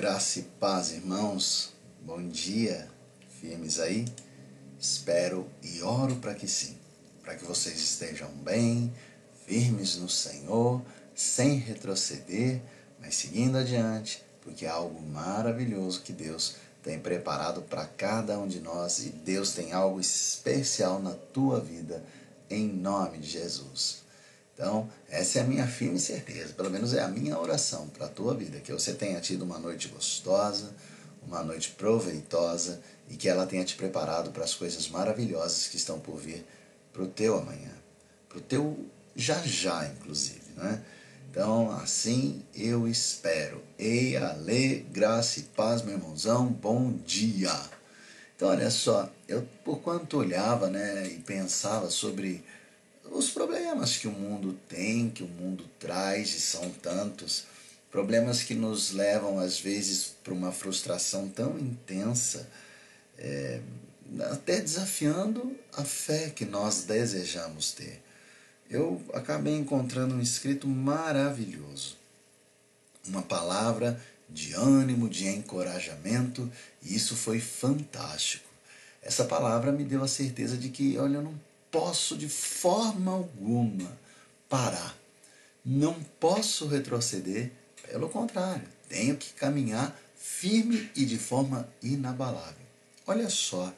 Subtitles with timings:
[0.00, 1.74] Graça e paz, irmãos.
[2.00, 2.88] Bom dia.
[3.38, 4.06] Firmes aí?
[4.78, 6.78] Espero e oro para que sim,
[7.22, 8.90] para que vocês estejam bem,
[9.44, 10.80] firmes no Senhor,
[11.14, 12.62] sem retroceder,
[12.98, 18.58] mas seguindo adiante, porque é algo maravilhoso que Deus tem preparado para cada um de
[18.58, 22.02] nós e Deus tem algo especial na tua vida,
[22.48, 24.00] em nome de Jesus.
[24.60, 28.10] Então, essa é a minha firme certeza, pelo menos é a minha oração para a
[28.10, 30.70] tua vida, que você tenha tido uma noite gostosa,
[31.26, 32.78] uma noite proveitosa
[33.08, 36.44] e que ela tenha te preparado para as coisas maravilhosas que estão por vir
[36.92, 37.72] para o teu amanhã,
[38.28, 38.76] para o teu
[39.16, 40.84] já já, inclusive, né?
[41.30, 43.62] Então, assim eu espero.
[43.78, 47.58] Ei, ale, graça e paz, meu irmãozão, bom dia.
[48.36, 52.44] Então, olha só, eu por quanto olhava, né, e pensava sobre
[53.10, 57.44] os problemas que o mundo tem, que o mundo traz, e são tantos,
[57.90, 62.48] problemas que nos levam às vezes para uma frustração tão intensa,
[63.18, 63.60] é,
[64.30, 68.00] até desafiando a fé que nós desejamos ter.
[68.68, 71.96] Eu acabei encontrando um escrito maravilhoso,
[73.06, 76.50] uma palavra de ânimo, de encorajamento,
[76.82, 78.48] e isso foi fantástico.
[79.02, 83.98] Essa palavra me deu a certeza de que, olha, eu não posso de forma alguma
[84.48, 84.96] parar.
[85.64, 87.52] Não posso retroceder,
[87.86, 92.66] pelo contrário, tenho que caminhar firme e de forma inabalável.
[93.06, 93.72] Olha só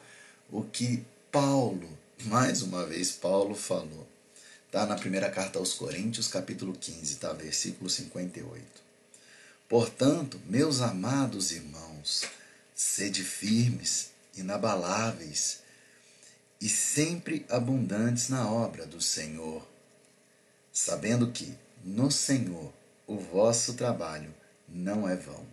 [0.51, 1.89] o que Paulo,
[2.25, 4.07] mais uma vez Paulo falou.
[4.67, 7.33] Está na primeira carta aos Coríntios, capítulo 15, tá?
[7.33, 8.65] versículo 58.
[9.69, 12.25] Portanto, meus amados irmãos,
[12.75, 15.61] sede firmes, inabaláveis,
[16.63, 19.67] e sempre abundantes na obra do Senhor,
[20.73, 21.53] sabendo que
[21.85, 22.73] no Senhor
[23.05, 24.33] o vosso trabalho
[24.69, 25.45] não é vão.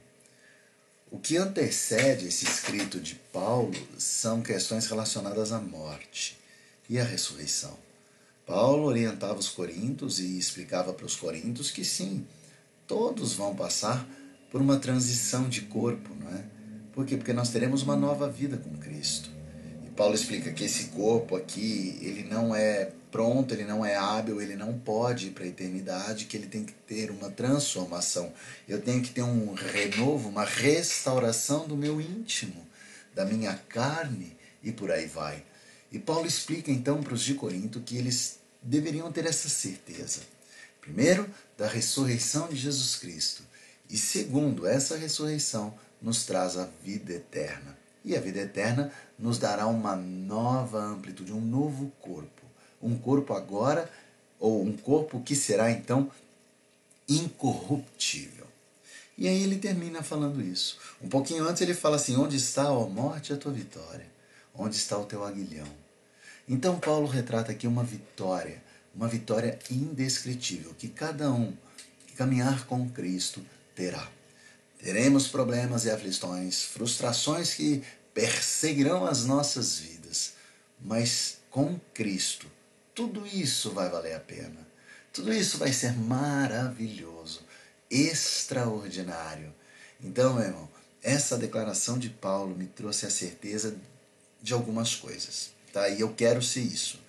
[1.09, 6.37] O que antecede esse escrito de Paulo são questões relacionadas à morte
[6.87, 7.75] e à ressurreição.
[8.45, 12.23] Paulo orientava os coríntios e explicava para os coríntios que sim,
[12.85, 14.07] todos vão passar
[14.51, 16.43] por uma transição de corpo, não é?
[16.93, 17.17] Por quê?
[17.17, 19.38] Porque nós teremos uma nova vida com Cristo.
[19.99, 24.55] Paulo explica que esse corpo aqui, ele não é pronto, ele não é hábil, ele
[24.55, 28.31] não pode ir para a eternidade, que ele tem que ter uma transformação.
[28.65, 32.65] Eu tenho que ter um renovo, uma restauração do meu íntimo,
[33.13, 35.43] da minha carne e por aí vai.
[35.91, 40.21] E Paulo explica então para os de Corinto que eles deveriam ter essa certeza.
[40.79, 43.43] Primeiro, da ressurreição de Jesus Cristo.
[43.89, 47.77] E segundo, essa ressurreição nos traz a vida eterna.
[48.03, 52.41] E a vida eterna nos dará uma nova amplitude, um novo corpo.
[52.81, 53.89] Um corpo agora,
[54.39, 56.09] ou um corpo que será então
[57.07, 58.47] incorruptível.
[59.17, 60.77] E aí ele termina falando isso.
[61.01, 64.07] Um pouquinho antes ele fala assim: Onde está, ó morte, a tua vitória?
[64.55, 65.67] Onde está o teu aguilhão?
[66.47, 68.63] Então Paulo retrata aqui uma vitória,
[68.95, 71.53] uma vitória indescritível, que cada um
[72.07, 73.45] que caminhar com Cristo
[73.75, 74.07] terá.
[74.81, 80.33] Teremos problemas e aflições, frustrações que perseguirão as nossas vidas,
[80.79, 82.47] mas com Cristo
[82.99, 84.67] tudo isso vai valer a pena.
[85.13, 87.41] Tudo isso vai ser maravilhoso,
[87.89, 89.55] extraordinário.
[90.03, 90.69] Então, meu irmão,
[91.01, 93.77] essa declaração de Paulo me trouxe a certeza
[94.41, 95.87] de algumas coisas, tá?
[95.87, 96.99] E eu quero ser isso.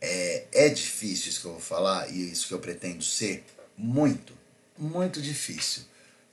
[0.00, 3.44] É, é difícil isso que eu vou falar e isso que eu pretendo ser?
[3.76, 4.32] Muito,
[4.76, 5.84] muito difícil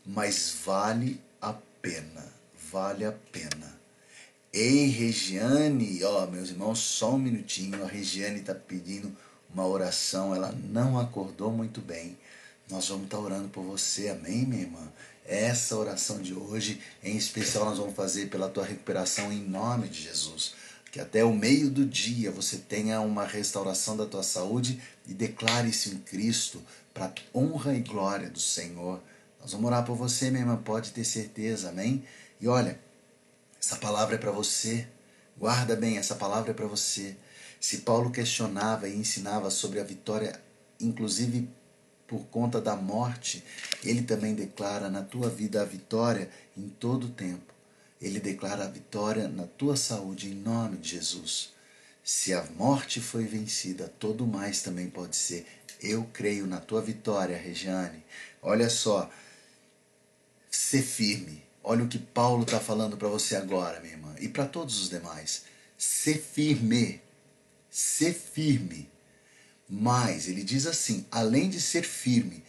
[0.07, 2.25] mas vale a pena,
[2.71, 3.77] vale a pena.
[4.53, 9.13] Ei, Regiane, ó, meus irmãos, só um minutinho, a Regiane está pedindo
[9.53, 12.17] uma oração, ela não acordou muito bem.
[12.69, 14.91] Nós vamos estar tá orando por você, amém, minha irmã?
[15.25, 20.03] Essa oração de hoje, em especial, nós vamos fazer pela tua recuperação em nome de
[20.03, 20.53] Jesus.
[20.89, 25.69] Que até o meio do dia você tenha uma restauração da tua saúde e declare
[25.69, 26.61] isso em Cristo
[26.93, 29.01] para honra e glória do Senhor.
[29.41, 32.03] Nós vamos orar por você, minha irmã, pode ter certeza, amém?
[32.39, 32.79] E olha,
[33.61, 34.87] essa palavra é para você.
[35.37, 37.15] Guarda bem, essa palavra é para você.
[37.59, 40.39] Se Paulo questionava e ensinava sobre a vitória,
[40.79, 41.49] inclusive
[42.07, 43.43] por conta da morte,
[43.83, 47.53] ele também declara na tua vida a vitória em todo o tempo.
[48.01, 51.53] Ele declara a vitória na tua saúde em nome de Jesus.
[52.03, 55.45] Se a morte foi vencida, todo mais também pode ser.
[55.81, 58.03] Eu creio na tua vitória, Regiane.
[58.41, 59.09] Olha só,
[60.49, 61.43] ser firme.
[61.63, 64.89] Olha o que Paulo está falando para você agora, minha irmã, e para todos os
[64.89, 65.43] demais.
[65.77, 67.01] Ser firme.
[67.69, 68.89] Ser firme.
[69.69, 72.43] Mas ele diz assim: além de ser firme,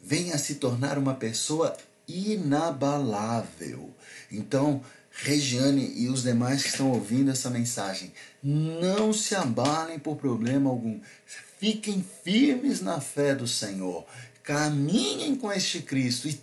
[0.00, 1.76] venha se tornar uma pessoa
[2.08, 3.90] inabalável.
[4.30, 4.82] Então,
[5.16, 8.12] Regiane e os demais que estão ouvindo essa mensagem,
[8.42, 11.00] não se abalem por problema algum.
[11.60, 14.04] Fiquem firmes na fé do Senhor.
[14.42, 16.38] Caminhem com este Cristo e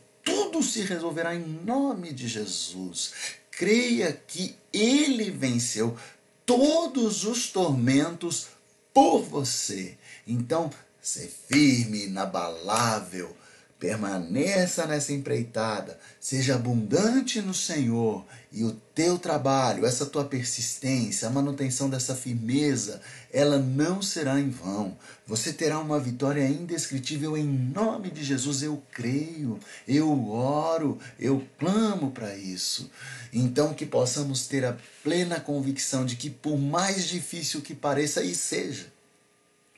[0.52, 3.14] tudo se resolverá em nome de Jesus.
[3.50, 5.98] Creia que ele venceu
[6.46, 8.48] todos os tormentos
[8.94, 9.98] por você.
[10.28, 10.70] Então,
[11.02, 13.36] ser firme, inabalável,
[13.82, 21.32] permaneça nessa empreitada, seja abundante no Senhor e o teu trabalho, essa tua persistência, a
[21.32, 23.02] manutenção dessa firmeza,
[23.34, 24.96] ela não será em vão.
[25.26, 28.62] Você terá uma vitória indescritível em nome de Jesus.
[28.62, 32.88] Eu creio, eu oro, eu clamo para isso.
[33.34, 38.36] Então que possamos ter a plena convicção de que por mais difícil que pareça e
[38.36, 38.94] seja,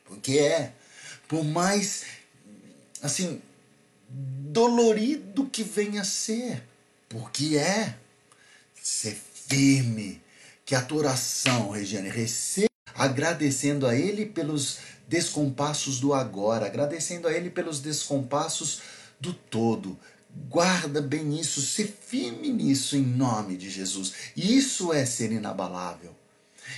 [0.03, 0.73] porque é,
[1.25, 2.03] por mais
[3.01, 3.41] assim
[4.13, 6.63] dolorido que venha a ser,
[7.09, 7.97] porque é
[8.81, 9.17] ser
[9.47, 10.21] firme,
[10.65, 14.77] que a tua oração, Regiane, receba agradecendo a Ele pelos
[15.07, 18.81] descompassos do agora, agradecendo a Ele pelos descompassos
[19.19, 19.97] do todo.
[20.49, 24.13] Guarda bem isso, se firme nisso em nome de Jesus.
[24.35, 26.15] Isso é ser inabalável.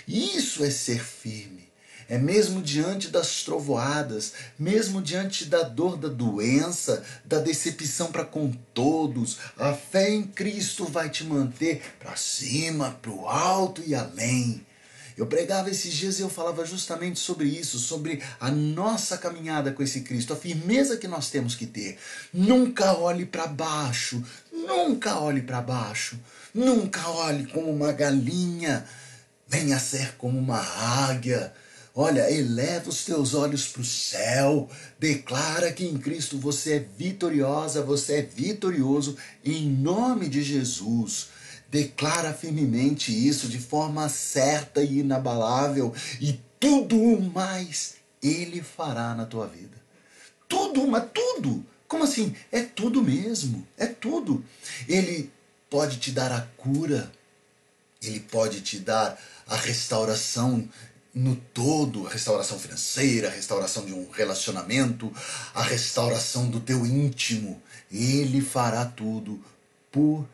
[0.08, 1.70] Isso é ser firme.
[2.08, 8.52] É mesmo diante das trovoadas, mesmo diante da dor da doença, da decepção para com
[8.74, 14.64] todos, a fé em Cristo vai te manter para cima, para o alto e além.
[15.18, 19.82] Eu pregava esses dias e eu falava justamente sobre isso, sobre a nossa caminhada com
[19.82, 21.98] esse Cristo, a firmeza que nós temos que ter.
[22.34, 24.22] Nunca olhe para baixo,
[24.52, 26.20] nunca olhe para baixo,
[26.54, 28.86] nunca olhe como uma galinha,
[29.48, 31.54] venha ser como uma águia
[31.98, 34.70] Olha, eleva os teus olhos para o céu,
[35.00, 39.16] declara que em Cristo você é vitoriosa, você é vitorioso,
[39.46, 41.30] em nome de Jesus.
[41.72, 49.26] Declara firmemente isso de forma certa e inabalável, e tudo o mais Ele fará na
[49.26, 49.78] tua vida.
[50.50, 51.66] Tudo, mas tudo.
[51.88, 52.36] Como assim?
[52.52, 54.44] É tudo mesmo, é tudo.
[54.86, 55.32] Ele
[55.70, 57.10] pode te dar a cura,
[58.04, 60.68] ele pode te dar a restauração
[61.16, 65.12] no todo, a restauração financeira, a restauração de um relacionamento,
[65.54, 67.62] a restauração do teu íntimo.
[67.90, 69.42] Ele fará tudo
[69.90, 70.28] por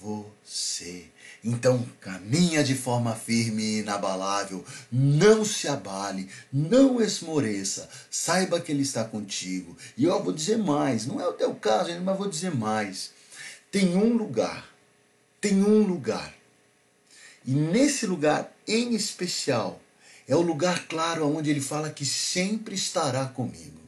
[0.00, 1.04] você.
[1.44, 8.82] Então caminha de forma firme e inabalável, não se abale, não esmoreça, saiba que Ele
[8.82, 9.76] está contigo.
[9.98, 13.10] E eu vou dizer mais, não é o teu caso, mas vou dizer mais.
[13.70, 14.68] Tem um lugar,
[15.40, 16.32] tem um lugar,
[17.44, 19.80] e nesse lugar em especial,
[20.26, 23.80] é o lugar claro onde ele fala que sempre estará comigo.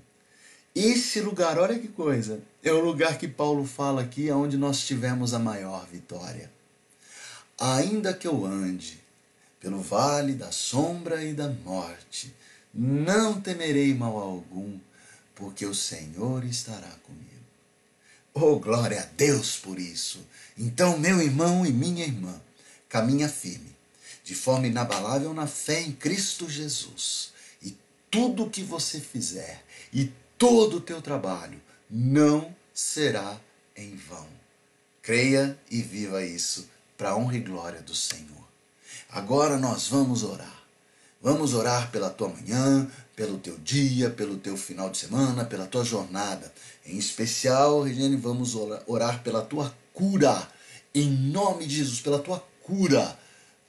[0.74, 5.32] Esse lugar, olha que coisa, é o lugar que Paulo fala aqui, onde nós tivemos
[5.32, 6.50] a maior vitória.
[7.58, 9.00] Ainda que eu ande
[9.60, 12.34] pelo vale da sombra e da morte,
[12.72, 14.78] não temerei mal algum,
[15.34, 17.24] porque o Senhor estará comigo.
[18.34, 20.26] Oh, glória a Deus por isso!
[20.58, 22.34] Então, meu irmão e minha irmã,
[22.88, 23.73] caminha firme
[24.24, 27.32] de forma inabalável na fé em Cristo Jesus.
[27.62, 27.76] E
[28.10, 29.62] tudo o que você fizer
[29.92, 33.38] e todo o teu trabalho não será
[33.76, 34.26] em vão.
[35.02, 36.66] Creia e viva isso
[36.96, 38.48] para a honra e glória do Senhor.
[39.10, 40.64] Agora nós vamos orar.
[41.20, 45.84] Vamos orar pela tua manhã, pelo teu dia, pelo teu final de semana, pela tua
[45.84, 46.52] jornada.
[46.84, 48.54] Em especial, Regiane, vamos
[48.86, 50.48] orar pela tua cura.
[50.94, 53.18] Em nome de Jesus, pela tua cura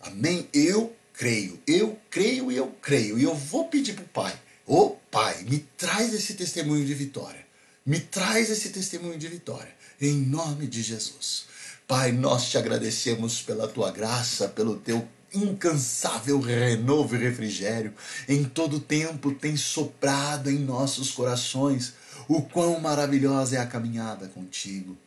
[0.05, 0.47] Amém?
[0.53, 3.17] Eu creio, eu creio e eu creio.
[3.17, 6.93] E eu vou pedir para o Pai: Ô oh, Pai, me traz esse testemunho de
[6.93, 7.45] vitória.
[7.85, 9.73] Me traz esse testemunho de vitória.
[10.01, 11.45] Em nome de Jesus.
[11.87, 17.93] Pai, nós te agradecemos pela tua graça, pelo teu incansável renovo e refrigério.
[18.27, 21.93] Em todo tempo tem soprado em nossos corações
[22.27, 24.97] o quão maravilhosa é a caminhada contigo.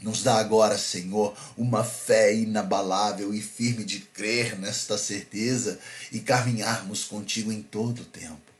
[0.00, 5.78] Nos dá agora, Senhor, uma fé inabalável e firme de crer nesta certeza
[6.10, 8.51] e caminharmos contigo em todo o tempo.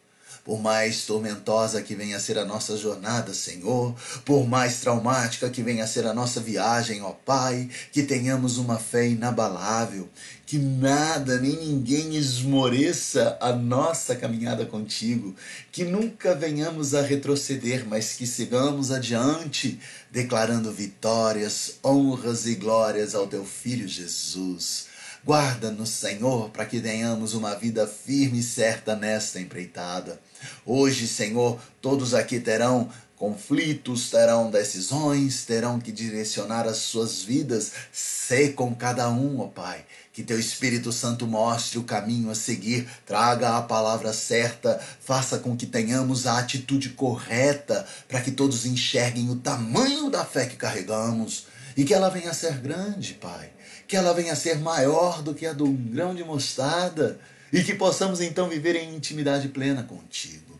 [0.44, 3.94] Por mais tormentosa que venha a ser a nossa jornada, Senhor,
[4.24, 8.76] por mais traumática que venha a ser a nossa viagem, ó Pai, que tenhamos uma
[8.76, 10.08] fé inabalável,
[10.44, 15.32] que nada nem ninguém esmoreça a nossa caminhada contigo,
[15.70, 19.78] que nunca venhamos a retroceder, mas que sigamos adiante,
[20.10, 24.86] declarando vitórias, honras e glórias ao teu Filho Jesus.
[25.24, 30.20] Guarda-nos, Senhor, para que tenhamos uma vida firme e certa nesta empreitada.
[30.64, 32.90] Hoje, Senhor, todos aqui terão
[33.22, 37.70] conflitos, terão decisões, terão que direcionar as suas vidas.
[37.92, 39.84] Sê com cada um, ó Pai.
[40.12, 45.56] Que teu Espírito Santo mostre o caminho a seguir, traga a palavra certa, faça com
[45.56, 51.46] que tenhamos a atitude correta, para que todos enxerguem o tamanho da fé que carregamos
[51.76, 53.50] e que ela venha a ser grande, Pai.
[53.86, 57.20] Que ela venha a ser maior do que a um grão de mostarda
[57.52, 60.52] e que possamos então viver em intimidade plena contigo.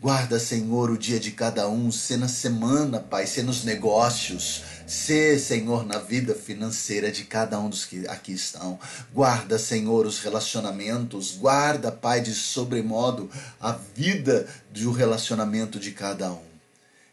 [0.00, 5.38] Guarda, Senhor, o dia de cada um, se na semana, Pai, se nos negócios, se,
[5.38, 8.78] Senhor, na vida financeira de cada um dos que aqui estão.
[9.14, 11.36] Guarda, Senhor, os relacionamentos.
[11.36, 16.44] Guarda, Pai, de sobremodo a vida do relacionamento de cada um.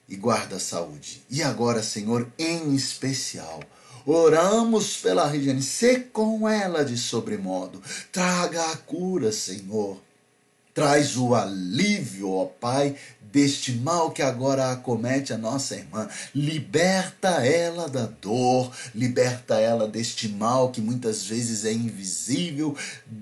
[0.10, 1.24] E guarda a saúde.
[1.30, 3.62] E agora, Senhor, em especial,
[4.06, 7.82] Oramos pela Regiane, se com ela de sobremodo.
[8.12, 9.98] Traga a cura, Senhor.
[10.74, 12.96] Traz o alívio, ó Pai,
[13.32, 16.08] deste mal que agora acomete a nossa irmã.
[16.34, 22.76] Liberta ela da dor, liberta ela deste mal que muitas vezes é invisível.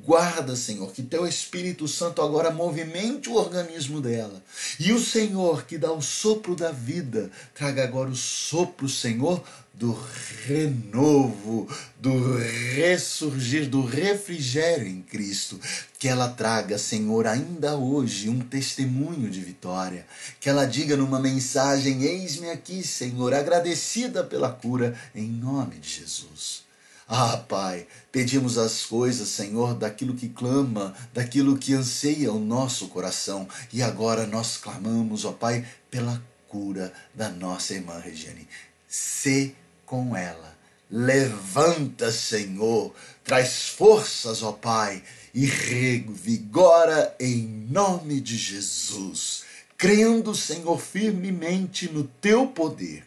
[0.05, 4.43] Guarda, Senhor, que teu Espírito Santo agora movimente o organismo dela.
[4.79, 9.43] E o Senhor que dá o sopro da vida, traga agora o sopro, Senhor,
[9.79, 9.97] do
[10.45, 11.65] renovo,
[11.97, 12.37] do
[12.75, 15.57] ressurgir, do refrigério em Cristo.
[15.97, 20.05] Que ela traga, Senhor, ainda hoje um testemunho de vitória.
[20.37, 26.63] Que ela diga numa mensagem: Eis-me aqui, Senhor, agradecida pela cura, em nome de Jesus.
[27.07, 33.47] Ah, Pai, pedimos as coisas, Senhor, daquilo que clama, daquilo que anseia o nosso coração.
[33.71, 38.45] E agora nós clamamos, ó Pai, pela cura da nossa irmã Regiane.
[38.87, 39.55] Se
[39.89, 40.55] com ela.
[40.89, 42.93] Levanta, Senhor,
[43.23, 45.03] traz forças, ó Pai,
[45.33, 49.43] e revigora em nome de Jesus.
[49.75, 53.03] Crendo, Senhor, firmemente no teu poder,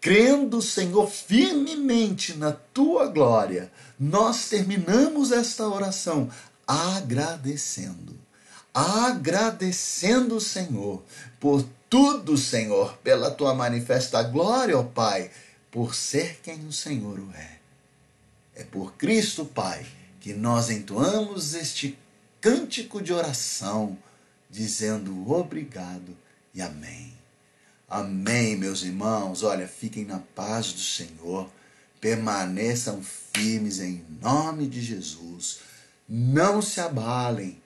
[0.00, 6.30] crendo, Senhor, firmemente na tua glória, nós terminamos esta oração
[6.66, 8.16] agradecendo.
[8.74, 11.02] Agradecendo, Senhor,
[11.40, 15.30] por tudo, Senhor, pela tua manifesta glória, ó Pai
[15.70, 17.58] por ser quem o Senhor o é.
[18.54, 19.86] É por Cristo, Pai,
[20.20, 21.98] que nós entoamos este
[22.40, 23.96] cântico de oração,
[24.50, 26.16] dizendo obrigado
[26.54, 27.12] e amém.
[27.88, 29.42] Amém, meus irmãos.
[29.42, 31.48] Olha, fiquem na paz do Senhor,
[32.00, 35.60] permaneçam firmes em nome de Jesus.
[36.08, 37.60] Não se abalem,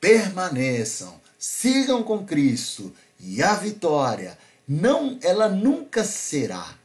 [0.00, 4.36] permaneçam, sigam com Cristo e a vitória
[4.66, 6.76] não, ela nunca será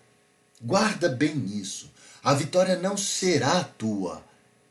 [0.61, 1.89] Guarda bem isso.
[2.23, 4.23] A vitória não será tua,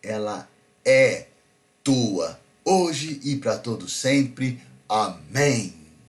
[0.02, 0.49] ela
[0.85, 1.26] é
[1.83, 4.61] tua, hoje e para todo sempre.
[4.88, 5.77] Amém.